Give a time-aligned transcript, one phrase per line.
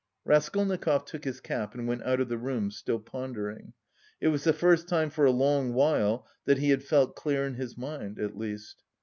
[0.25, 3.73] Raskolnikov took his cap and went out of the room, still pondering.
[4.19, 7.53] It was the first time for a long while that he had felt clear in
[7.53, 8.81] his mind, at least.